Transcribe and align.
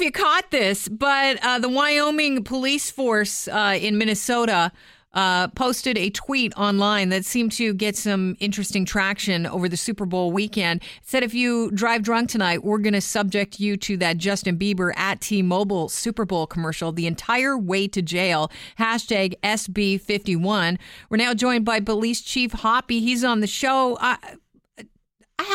if 0.00 0.04
you 0.04 0.12
caught 0.12 0.50
this, 0.50 0.88
but 0.88 1.38
uh, 1.44 1.58
the 1.58 1.68
Wyoming 1.68 2.42
police 2.42 2.90
force 2.90 3.46
uh, 3.48 3.78
in 3.78 3.98
Minnesota 3.98 4.72
uh, 5.12 5.48
posted 5.48 5.98
a 5.98 6.08
tweet 6.08 6.54
online 6.56 7.10
that 7.10 7.26
seemed 7.26 7.52
to 7.52 7.74
get 7.74 7.96
some 7.96 8.34
interesting 8.40 8.86
traction 8.86 9.46
over 9.46 9.68
the 9.68 9.76
Super 9.76 10.06
Bowl 10.06 10.32
weekend. 10.32 10.80
It 10.80 10.88
said, 11.02 11.22
if 11.22 11.34
you 11.34 11.70
drive 11.72 12.02
drunk 12.02 12.30
tonight, 12.30 12.64
we're 12.64 12.78
going 12.78 12.94
to 12.94 13.00
subject 13.02 13.60
you 13.60 13.76
to 13.76 13.98
that 13.98 14.16
Justin 14.16 14.56
Bieber 14.56 14.96
at 14.96 15.20
T 15.20 15.42
Mobile 15.42 15.90
Super 15.90 16.24
Bowl 16.24 16.46
commercial 16.46 16.92
the 16.92 17.06
entire 17.06 17.58
way 17.58 17.86
to 17.88 18.00
jail. 18.00 18.50
Hashtag 18.78 19.34
SB51. 19.42 20.78
We're 21.10 21.18
now 21.18 21.34
joined 21.34 21.66
by 21.66 21.80
Police 21.80 22.22
Chief 22.22 22.52
Hoppe. 22.52 23.00
He's 23.00 23.22
on 23.22 23.40
the 23.40 23.46
show. 23.46 23.98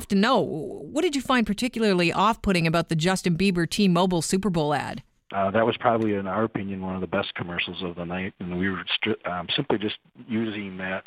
Have 0.00 0.08
to 0.08 0.16
know, 0.16 0.40
what 0.40 1.02
did 1.02 1.14
you 1.14 1.20
find 1.20 1.46
particularly 1.46 2.12
off 2.12 2.40
putting 2.40 2.66
about 2.66 2.88
the 2.88 2.96
Justin 2.96 3.36
Bieber 3.36 3.68
T 3.68 3.86
Mobile 3.86 4.22
Super 4.22 4.48
Bowl 4.48 4.72
ad? 4.72 5.02
Uh, 5.32 5.50
that 5.50 5.64
was 5.64 5.76
probably, 5.78 6.14
in 6.14 6.26
our 6.26 6.44
opinion, 6.44 6.80
one 6.80 6.94
of 6.94 7.00
the 7.00 7.06
best 7.06 7.34
commercials 7.34 7.82
of 7.82 7.94
the 7.94 8.04
night, 8.04 8.34
and 8.40 8.58
we 8.58 8.68
were 8.68 8.82
um, 9.30 9.46
simply 9.54 9.78
just 9.78 9.96
using 10.26 10.76
that 10.78 11.04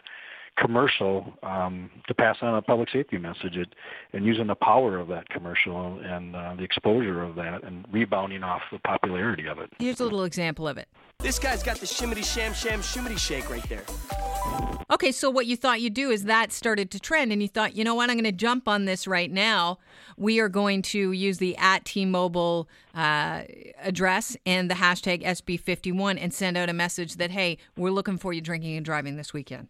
commercial 0.58 1.34
um, 1.42 1.90
to 2.08 2.14
pass 2.14 2.38
on 2.42 2.56
a 2.56 2.62
public 2.62 2.88
safety 2.92 3.18
message 3.18 3.58
it, 3.58 3.74
and 4.14 4.24
using 4.24 4.48
the 4.48 4.56
power 4.56 4.98
of 4.98 5.08
that 5.08 5.28
commercial 5.30 6.00
and 6.00 6.36
uh, 6.36 6.54
the 6.56 6.64
exposure 6.64 7.24
of 7.24 7.36
that 7.36 7.64
and 7.64 7.86
rebounding 7.92 8.44
off 8.44 8.62
the 8.72 8.80
popularity 8.80 9.48
of 9.48 9.58
it. 9.58 9.70
Here's 9.80 10.00
a 10.00 10.04
little 10.04 10.24
example 10.24 10.68
of 10.68 10.78
it. 10.78 10.88
This 11.20 11.40
guy's 11.40 11.64
got 11.64 11.78
the 11.78 11.88
shimmity 11.88 12.24
sham 12.24 12.54
sham 12.54 12.82
shimmity 12.82 13.18
shake 13.18 13.50
right 13.50 13.68
there. 13.68 13.84
Okay, 14.94 15.12
so 15.12 15.30
what 15.30 15.48
you 15.48 15.58
thought 15.58 15.82
you'd 15.82 15.96
do 15.96 16.12
is 16.12 16.26
that 16.26 16.52
started 16.52 16.92
to 16.92 17.00
trend, 17.00 17.32
and 17.32 17.42
you 17.42 17.48
thought, 17.48 17.76
you 17.76 17.84
know 17.84 17.96
what, 17.96 18.12
I'm 18.12 18.16
going 18.16 18.26
to 18.26 18.32
jump 18.32 18.68
on 18.68 18.86
this 18.86 19.08
right 19.08 19.32
now. 19.32 19.80
We 20.18 20.40
are 20.40 20.50
going 20.50 20.84
to 20.84 21.12
use 21.12 21.40
the 21.40 21.58
at 21.58 21.84
T-Mobile 21.84 22.70
uh, 22.94 23.42
address 23.82 24.38
and 24.46 24.70
the 24.70 24.76
hashtag 24.76 25.24
SB51 25.24 26.20
and 26.22 26.32
send 26.32 26.58
out 26.58 26.70
a 26.70 26.74
message 26.74 27.16
that, 27.16 27.32
hey, 27.32 27.58
we're 27.76 27.90
looking 27.90 28.18
for 28.18 28.34
you 28.34 28.42
drinking 28.42 28.76
and 28.76 28.86
driving 28.86 29.16
this 29.16 29.34
weekend. 29.34 29.70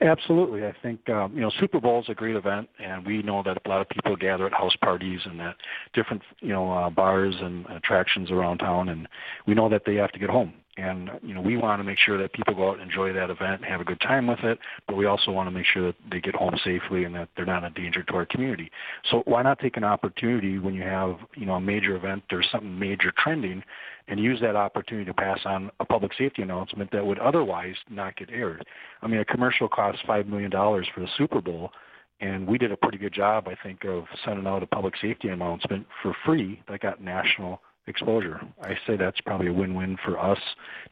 Absolutely, 0.00 0.64
I 0.64 0.74
think 0.82 1.08
um, 1.08 1.34
you 1.34 1.40
know 1.40 1.50
Super 1.60 1.80
Bowl 1.80 2.00
is 2.00 2.08
a 2.08 2.14
great 2.14 2.36
event, 2.36 2.68
and 2.78 3.06
we 3.06 3.22
know 3.22 3.42
that 3.44 3.58
a 3.64 3.68
lot 3.68 3.80
of 3.80 3.88
people 3.88 4.16
gather 4.16 4.46
at 4.46 4.52
house 4.52 4.76
parties 4.82 5.20
and 5.24 5.40
at 5.40 5.56
different 5.94 6.22
you 6.40 6.48
know 6.48 6.70
uh, 6.70 6.90
bars 6.90 7.34
and 7.40 7.64
attractions 7.66 8.30
around 8.30 8.58
town, 8.58 8.88
and 8.88 9.08
we 9.46 9.54
know 9.54 9.68
that 9.68 9.82
they 9.86 9.94
have 9.94 10.10
to 10.12 10.18
get 10.18 10.30
home 10.30 10.52
and 10.76 11.10
you 11.22 11.34
know 11.34 11.40
we 11.40 11.56
want 11.56 11.78
to 11.80 11.84
make 11.84 11.98
sure 11.98 12.18
that 12.18 12.32
people 12.32 12.54
go 12.54 12.70
out 12.70 12.80
and 12.80 12.82
enjoy 12.82 13.12
that 13.12 13.30
event 13.30 13.56
and 13.56 13.64
have 13.64 13.80
a 13.80 13.84
good 13.84 14.00
time 14.00 14.26
with 14.26 14.40
it 14.40 14.58
but 14.88 14.96
we 14.96 15.06
also 15.06 15.30
want 15.30 15.46
to 15.46 15.50
make 15.50 15.66
sure 15.66 15.86
that 15.86 15.94
they 16.10 16.20
get 16.20 16.34
home 16.34 16.54
safely 16.64 17.04
and 17.04 17.14
that 17.14 17.28
they're 17.36 17.46
not 17.46 17.64
a 17.64 17.70
danger 17.70 18.02
to 18.02 18.14
our 18.14 18.26
community. 18.26 18.70
So 19.10 19.22
why 19.26 19.42
not 19.42 19.58
take 19.58 19.76
an 19.76 19.84
opportunity 19.84 20.58
when 20.58 20.74
you 20.74 20.82
have 20.82 21.16
you 21.36 21.46
know 21.46 21.54
a 21.54 21.60
major 21.60 21.96
event 21.96 22.24
there's 22.30 22.48
something 22.50 22.78
major 22.78 23.12
trending 23.16 23.62
and 24.08 24.20
use 24.20 24.40
that 24.40 24.56
opportunity 24.56 25.06
to 25.06 25.14
pass 25.14 25.40
on 25.44 25.70
a 25.80 25.84
public 25.84 26.12
safety 26.18 26.42
announcement 26.42 26.90
that 26.90 27.06
would 27.06 27.18
otherwise 27.18 27.76
not 27.88 28.16
get 28.16 28.30
aired? 28.30 28.64
I 29.02 29.06
mean 29.06 29.20
a 29.20 29.24
commercial 29.24 29.68
costs 29.68 30.02
five 30.06 30.26
million 30.26 30.50
dollars 30.50 30.86
for 30.94 31.00
the 31.00 31.08
super 31.16 31.40
bowl 31.40 31.70
and 32.20 32.46
we 32.46 32.58
did 32.58 32.70
a 32.72 32.76
pretty 32.76 32.98
good 32.98 33.12
job 33.12 33.48
i 33.48 33.56
think 33.62 33.84
of 33.84 34.04
sending 34.24 34.46
out 34.46 34.62
a 34.62 34.66
public 34.66 34.94
safety 35.00 35.28
announcement 35.28 35.86
for 36.02 36.14
free 36.24 36.62
that 36.68 36.80
got 36.80 37.02
national 37.02 37.60
exposure. 37.86 38.40
I 38.62 38.74
say 38.86 38.96
that's 38.96 39.20
probably 39.20 39.48
a 39.48 39.52
win-win 39.52 39.98
for 40.04 40.18
us, 40.18 40.38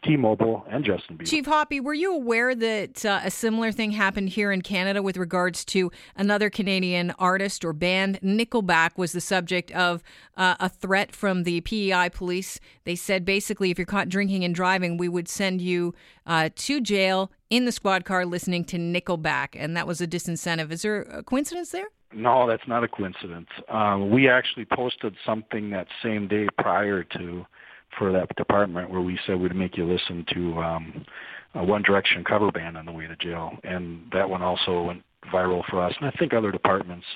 T-Mobile, 0.04 0.64
and 0.70 0.84
Justin 0.84 1.16
Bieber. 1.16 1.26
Chief 1.26 1.46
Hoppe, 1.46 1.80
were 1.80 1.94
you 1.94 2.14
aware 2.14 2.54
that 2.54 3.04
uh, 3.04 3.20
a 3.24 3.30
similar 3.30 3.72
thing 3.72 3.92
happened 3.92 4.30
here 4.30 4.52
in 4.52 4.62
Canada 4.62 5.02
with 5.02 5.16
regards 5.16 5.64
to 5.66 5.90
another 6.16 6.50
Canadian 6.50 7.12
artist 7.18 7.64
or 7.64 7.72
band? 7.72 8.20
Nickelback 8.22 8.90
was 8.96 9.12
the 9.12 9.20
subject 9.20 9.70
of 9.72 10.02
uh, 10.36 10.56
a 10.60 10.68
threat 10.68 11.14
from 11.14 11.44
the 11.44 11.60
PEI 11.62 12.10
police. 12.10 12.60
They 12.84 12.96
said 12.96 13.24
basically, 13.24 13.70
if 13.70 13.78
you're 13.78 13.86
caught 13.86 14.08
drinking 14.08 14.44
and 14.44 14.54
driving, 14.54 14.96
we 14.96 15.08
would 15.08 15.28
send 15.28 15.60
you 15.62 15.94
uh, 16.26 16.50
to 16.54 16.80
jail 16.80 17.32
in 17.48 17.64
the 17.64 17.72
squad 17.72 18.04
car 18.04 18.24
listening 18.24 18.64
to 18.64 18.78
Nickelback, 18.78 19.48
and 19.54 19.76
that 19.76 19.86
was 19.86 20.00
a 20.00 20.06
disincentive. 20.06 20.70
Is 20.70 20.82
there 20.82 21.02
a 21.02 21.22
coincidence 21.22 21.70
there? 21.70 21.88
No, 22.14 22.46
that's 22.46 22.66
not 22.66 22.84
a 22.84 22.88
coincidence. 22.88 23.48
Um, 23.68 24.10
we 24.10 24.28
actually 24.28 24.66
posted 24.66 25.14
something 25.24 25.70
that 25.70 25.86
same 26.02 26.28
day 26.28 26.46
prior 26.58 27.04
to 27.04 27.46
for 27.98 28.12
that 28.12 28.34
department 28.36 28.90
where 28.90 29.00
we 29.00 29.18
said 29.26 29.38
we'd 29.38 29.54
make 29.54 29.76
you 29.76 29.84
listen 29.84 30.24
to 30.32 30.58
um, 30.60 31.04
a 31.54 31.64
One 31.64 31.82
Direction 31.82 32.24
cover 32.24 32.50
band 32.50 32.76
on 32.76 32.86
the 32.86 32.92
way 32.92 33.06
to 33.06 33.16
jail, 33.16 33.52
and 33.64 34.02
that 34.12 34.28
one 34.28 34.42
also 34.42 34.82
went 34.82 35.02
viral 35.32 35.62
for 35.68 35.82
us. 35.82 35.94
And 36.00 36.08
I 36.08 36.12
think 36.18 36.32
other 36.32 36.50
departments 36.50 37.06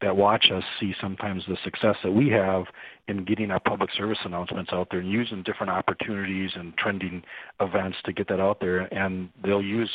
that 0.00 0.16
watch 0.16 0.50
us 0.52 0.64
see 0.80 0.94
sometimes 1.00 1.44
the 1.46 1.56
success 1.62 1.96
that 2.02 2.10
we 2.10 2.28
have 2.28 2.64
in 3.08 3.24
getting 3.24 3.50
our 3.50 3.60
public 3.60 3.90
service 3.96 4.18
announcements 4.24 4.72
out 4.72 4.88
there 4.90 5.00
and 5.00 5.10
using 5.10 5.42
different 5.44 5.70
opportunities 5.70 6.50
and 6.54 6.76
trending 6.76 7.22
events 7.60 7.96
to 8.04 8.12
get 8.12 8.28
that 8.28 8.40
out 8.40 8.58
there. 8.60 8.92
And 8.92 9.28
they'll 9.44 9.62
use 9.62 9.90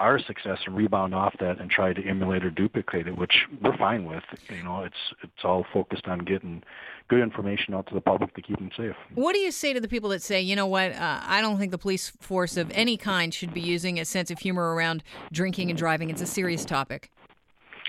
our 0.00 0.18
success 0.18 0.58
and 0.66 0.76
rebound 0.76 1.14
off 1.14 1.34
that 1.40 1.60
and 1.60 1.70
try 1.70 1.92
to 1.92 2.02
emulate 2.04 2.44
or 2.44 2.50
duplicate 2.50 3.06
it, 3.06 3.16
which 3.16 3.46
we're 3.62 3.76
fine 3.76 4.04
with. 4.04 4.24
You 4.48 4.62
know, 4.62 4.82
it's 4.82 4.96
it's 5.22 5.44
all 5.44 5.64
focused 5.72 6.06
on 6.06 6.20
getting 6.20 6.62
good 7.08 7.20
information 7.20 7.74
out 7.74 7.86
to 7.88 7.94
the 7.94 8.00
public 8.00 8.34
to 8.34 8.42
keep 8.42 8.58
them 8.58 8.70
safe. 8.76 8.96
What 9.14 9.34
do 9.34 9.38
you 9.38 9.52
say 9.52 9.72
to 9.72 9.80
the 9.80 9.88
people 9.88 10.10
that 10.10 10.22
say, 10.22 10.40
you 10.40 10.56
know 10.56 10.66
what, 10.66 10.92
uh, 10.92 11.20
I 11.22 11.40
don't 11.40 11.58
think 11.58 11.70
the 11.70 11.78
police 11.78 12.10
force 12.20 12.56
of 12.56 12.70
any 12.72 12.96
kind 12.96 13.32
should 13.32 13.54
be 13.54 13.60
using 13.60 14.00
a 14.00 14.04
sense 14.04 14.30
of 14.30 14.38
humor 14.38 14.74
around 14.74 15.04
drinking 15.32 15.70
and 15.70 15.78
driving? 15.78 16.10
It's 16.10 16.22
a 16.22 16.26
serious 16.26 16.64
topic. 16.64 17.10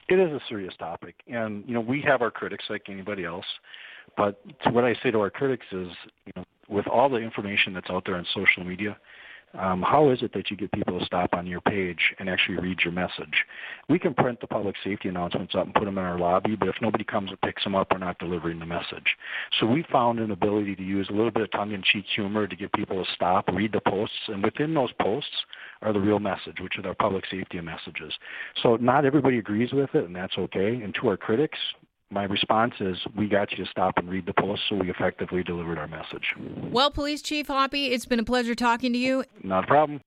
It 0.08 0.20
is 0.20 0.32
a 0.32 0.42
serious 0.48 0.76
topic, 0.78 1.16
and 1.28 1.64
you 1.68 1.74
know 1.74 1.82
we 1.82 2.02
have 2.02 2.22
our 2.22 2.30
critics 2.30 2.66
like 2.70 2.84
anybody 2.90 3.26
else. 3.26 3.46
But 4.16 4.40
what 4.72 4.86
I 4.86 4.94
say 5.02 5.12
to 5.12 5.20
our 5.20 5.32
critics 5.32 5.66
is, 5.72 5.90
you 6.26 6.34
know, 6.36 6.46
with 6.70 6.88
all 6.88 7.10
the 7.10 7.18
information 7.18 7.74
that's 7.74 7.90
out 7.90 8.04
there 8.06 8.16
on 8.16 8.26
social 8.34 8.64
media, 8.64 8.96
um, 9.60 9.82
how 9.82 10.10
is 10.10 10.22
it 10.22 10.34
that 10.34 10.52
you 10.52 10.58
get 10.58 10.72
people 10.72 11.00
to 11.00 11.06
stop 11.06 11.34
on 11.34 11.48
your 11.48 11.62
page 11.62 12.00
and 12.20 12.30
actually 12.30 12.58
read 12.58 12.80
your 12.84 12.94
message? 12.94 13.46
We 13.90 14.00
can 14.00 14.14
print 14.14 14.42
the 14.42 14.48
public 14.48 14.76
safety 14.84 15.10
announcements 15.10 15.56
up 15.56 15.66
and 15.66 15.74
put 15.74 15.86
them 15.86 15.98
in 15.98 16.04
our 16.04 16.18
lobby, 16.18 16.56
but 16.56 16.68
if 16.68 16.76
nobody 16.82 17.04
comes 17.04 17.30
and 17.30 17.42
picks 17.42 17.64
them 17.64 17.76
up, 17.76 17.88
we're 17.92 18.00
not 18.00 18.20
delivering 18.20 18.60
the 18.60 18.66
message. 18.66 19.16
So 19.60 19.66
we 19.66 19.86
found 19.92 20.20
an 20.20 20.32
ability 20.32 20.76
to 20.76 20.84
use 20.84 21.08
a 21.10 21.14
little 21.14 21.32
bit 21.32 21.44
of 21.44 21.52
tongue-in-cheek 21.52 22.06
humor 22.16 22.48
to 22.48 22.56
get 22.56 22.74
people 22.74 23.04
to 23.04 23.12
stop, 23.14 23.48
read 23.50 23.72
the 23.72 23.82
posts, 23.82 24.16
and 24.28 24.44
within 24.44 24.74
those 24.74 24.92
posts 25.02 25.30
are 25.82 25.94
the 25.94 26.00
real 26.00 26.20
message, 26.20 26.60
which 26.60 26.74
are 26.78 26.88
our 26.88 26.96
public 26.96 27.26
safety 27.30 27.60
messages. 27.62 28.14
So 28.62 28.76
not 28.78 29.06
everybody 29.06 29.38
agrees 29.38 29.72
with 29.74 29.94
it, 29.94 30.06
and 30.06 30.16
that's 30.16 30.38
okay. 30.38 30.82
And 30.82 30.96
to 31.02 31.10
our 31.10 31.18
critics, 31.18 31.58
my 32.12 32.24
response 32.24 32.74
is 32.80 32.98
we 33.18 33.28
got 33.28 33.52
you 33.52 33.64
to 33.64 33.70
stop 33.70 33.98
and 33.98 34.10
read 34.10 34.26
the 34.26 34.34
post, 34.34 34.62
so 34.70 34.76
we 34.76 34.90
effectively 34.90 35.44
delivered 35.44 35.78
our 35.78 35.88
message. 35.88 36.34
Well, 36.72 36.92
Police 36.92 37.22
Chief 37.22 37.48
Hoppe, 37.48 37.92
it's 37.92 38.06
been 38.06 38.20
a 38.20 38.24
pleasure 38.24 38.56
talking 38.56 38.94
to 38.94 39.00
you. 39.00 39.24
Not 39.44 39.64
a 39.64 39.68
problem. 39.68 40.02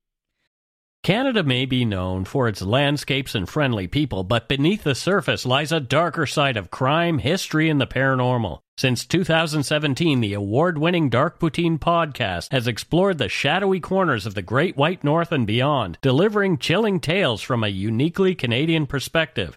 Canada 1.05 1.43
may 1.43 1.65
be 1.65 1.85
known 1.85 2.25
for 2.25 2.49
its 2.49 2.61
landscapes 2.61 3.35
and 3.35 3.49
friendly 3.49 3.87
people, 3.87 4.25
but 4.25 4.49
beneath 4.49 4.83
the 4.83 4.95
surface 4.95 5.47
lies 5.47 5.73
a 5.73 5.81
darker 5.81 6.27
side 6.27 6.57
of 6.57 6.71
crime, 6.71 7.19
history, 7.19 7.71
and 7.71 7.81
the 7.81 7.87
paranormal. 7.87 8.59
Since 8.77 9.07
2017, 9.07 10.21
the 10.21 10.35
award 10.35 10.77
winning 10.77 11.09
Dark 11.09 11.41
Poutine 11.41 11.79
podcast 11.79 12.53
has 12.53 12.67
explored 12.67 13.19
the 13.19 13.29
shadowy 13.29 13.81
corners 13.81 14.27
of 14.27 14.35
the 14.35 14.43
Great 14.43 14.77
White 14.77 15.03
North 15.03 15.33
and 15.33 15.47
beyond, 15.47 15.99
delivering 16.03 16.59
chilling 16.59 17.01
tales 17.01 17.43
from 17.43 17.65
a 17.65 17.69
uniquely 17.69 18.35
Canadian 18.35 18.87
perspective. 18.87 19.57